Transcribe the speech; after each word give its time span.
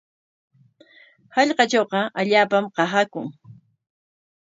Hallqatrawqa 1.35 1.99
allaapam 2.19 2.63
qasaakun. 2.75 3.25